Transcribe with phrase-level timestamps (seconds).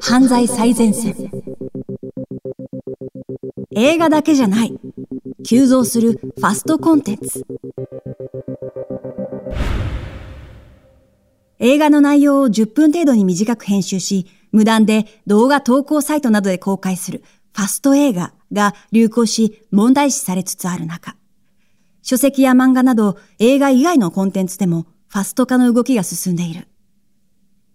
[0.00, 1.14] 犯罪最前線。
[3.72, 4.78] 映画だけじゃない。
[5.44, 7.44] 急増するファストコンテンツ。
[11.58, 21.16] 映画の内容を10分程度に短く編集し、無断で動画投稿サイトなどで公開するファスト映画が流行し問題視されつつある中、
[22.02, 26.68] 書籍や漫画など映画以外のコンテンツでもファスト化の動きが進んでいる。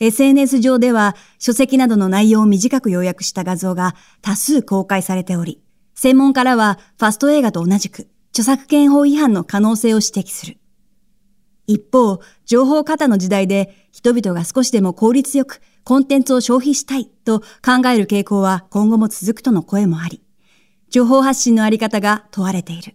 [0.00, 5.62] SNS 上では書籍などの内容を短く要約した画像が多数公開されており、
[5.94, 10.58] 専門家らはファスト映画と同じく著作権法違反の可能性を指摘する。
[11.66, 20.20] 一方、情報過多の時代で人々が少しでも効率よくコンテンツを消費したいと考える傾向は今後も続くとの声もあり、
[20.90, 22.94] 情報発信のあり方が問われている。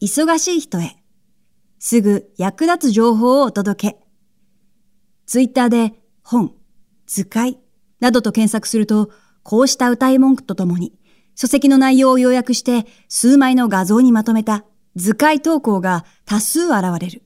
[0.00, 0.96] 忙しい人へ、
[1.80, 4.07] すぐ役立つ情報をお届け。
[5.28, 5.92] ツイッターで
[6.22, 6.54] 本、
[7.06, 7.58] 図解
[8.00, 9.10] などと検索すると、
[9.42, 10.94] こうした歌い文句とともに、
[11.34, 14.64] 書籍の内容を要約して数枚の画像にまとめた
[14.96, 17.22] 図解投稿が多数現れる。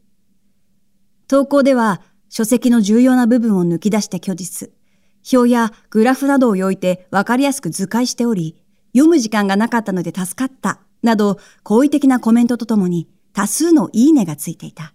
[1.29, 4.73] 投稿では書籍の重要な部分を抜き出して虚実、
[5.33, 8.57] 表やグラフなどを置いてわかりやすく図解しており、
[8.95, 14.93] 読む時間がなかったので助かった、など好意的なコメントとともに多数のいいねがついていた。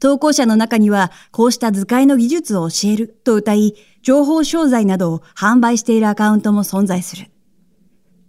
[0.00, 7.30] 投稿者の中には、こうした図解の技術を教えると謳い、情報商材などを販売しているアカウントも存在する。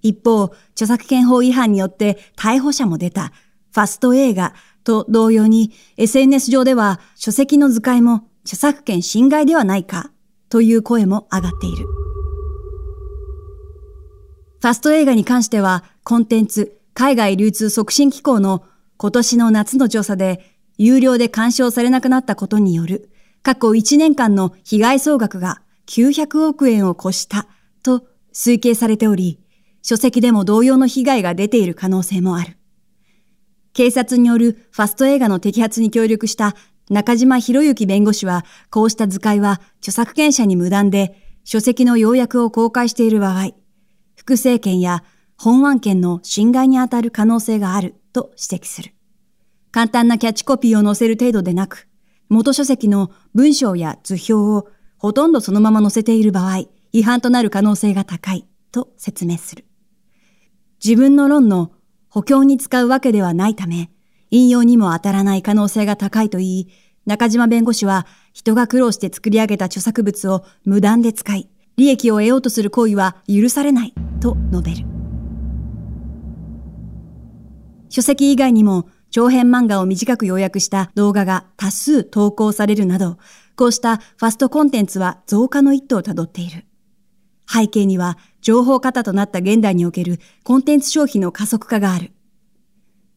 [0.01, 3.31] 一方、著作権法違反によって逮捕者も出た
[3.73, 4.53] ファスト映画
[4.83, 10.11] と同様に SNS 上では書籍の図解も著作権侵害ではないか
[10.49, 11.85] という声も上がっている。
[14.61, 18.65] ファスト映画に関してはコンテンツ海外流通促進機構の
[18.97, 23.11] 今年の夏の調査で有料で干渉されなくなったことによる
[23.43, 27.47] 過去1年間の被害総額が900億円を超した
[27.83, 29.39] と推計されており、
[29.81, 32.57] 書籍でも同様の被害が出ている可能性もある。
[33.73, 36.55] 警察によるファスト映画の摘発に協力した
[36.89, 43.51] 中島博之弁護士は、こうした図解は著作権者に無断で書籍の要約を公開している場合、
[44.15, 45.03] 複製権や
[45.37, 48.93] 本案権の侵害にあたる可能性があると指摘する。
[49.71, 51.87] 簡単なキャッチコピーを載せる程度でなく、
[52.29, 59.65] 元書籍の文章や図表をほとんどそのまま載せている場合、違反となる可能性が高いと説明する。
[60.83, 61.71] 自分の論の
[62.09, 63.91] 補強に使うわけではないため、
[64.31, 66.67] 引用にも当たらない可能性が高いと言い、
[67.05, 74.85] 中島弁護士は人が苦労して作り上げた著作物を無断で使い、利益を得ようとする行為は許されないと述べる。
[77.89, 83.17] 書籍以外にも長編漫画を短く要約した動画が多数投稿されるなど、
[83.55, 86.65] こうしたファストコンテンツは増加の一途をたどっている。
[87.51, 92.11] 背景には情報過多となった現代におけるコンテンツ消費の加速化がある。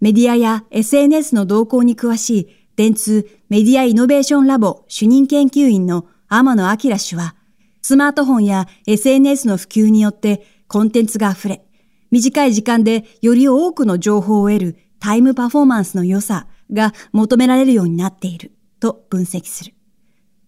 [0.01, 7.37] メディアや SNS の動向に詳しい電通メディアイノベーションラボ主任研究員の天野明氏は、
[7.83, 11.65] スマートフォンや SNS の普及によってコンテンツが溢れ、
[12.11, 19.75] 短い時間でより多くの情報を得るタイムパフォーマンスの良さが求められるようになっていると分析する。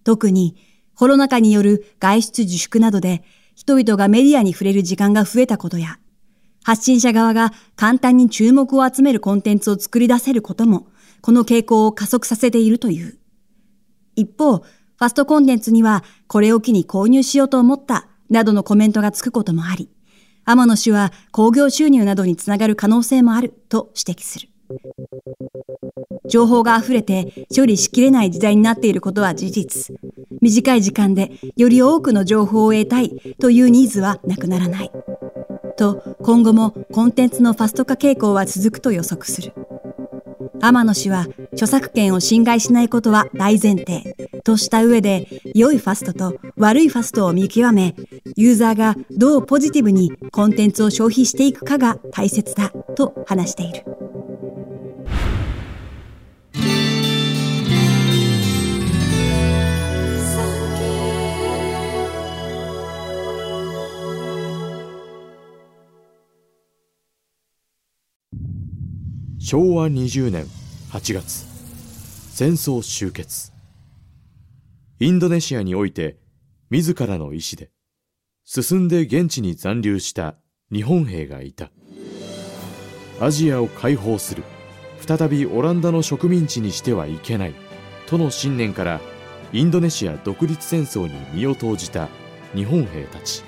[0.05, 0.55] 特に
[0.95, 3.25] コロナ禍による外出自粛などで
[3.57, 5.99] 人々がメディアに触れる時間が増えたことや、
[6.63, 10.87] 発信者側が簡単に注目を集めるコンテンツを作り出せることも、
[11.21, 13.19] この傾向を加速させているという。
[14.15, 19.91] 一方、ファストコンテンツにはこれを機に購入しようと思ったなどのコメントがつくこともあり、
[20.47, 24.49] 天野氏は興行収入などにつながる可能性もあると指摘する。
[26.27, 29.97] 情報が溢れて処理しきれない時代になっていることは事実。
[30.41, 33.11] 短い時間でより多くの情報を得たい
[33.41, 34.91] というニーズはなくならない。
[35.77, 39.53] と、今後もコンテンツのファスト化傾向は続くと予測する。
[40.61, 47.95] 天野氏は著作権を侵害しないことは大前提とした上で良いファストと悪いファストを見極め
[48.37, 53.85] ユーザーがどうポジティブにコンテンツを消費していくかが大切だと話している。
[69.47, 70.47] 昭和20年
[70.91, 71.45] 8月
[72.33, 73.53] 戦争終結。
[75.01, 76.17] インドネシアにおいて
[76.71, 77.71] 自らの意志で
[78.47, 80.37] 進んで現地に残留した
[80.73, 81.71] 日本兵がいた。
[83.21, 84.45] アジアを解放する
[85.07, 87.55] 再びオランダの植民地にしてはいけない
[88.07, 88.99] との信念から
[89.53, 92.09] インドネシア独立戦争に身を投じた
[92.55, 93.43] 日本兵たち。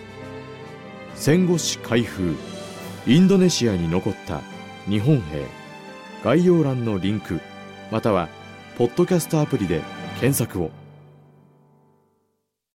[1.14, 2.36] 戦後史開封
[3.06, 4.42] インドネシアに残った
[4.90, 5.65] 日本兵。
[6.26, 7.38] 概要欄のリンク
[7.92, 8.28] または
[8.76, 9.80] ポッドキャストアプリで
[10.18, 10.85] 検索を。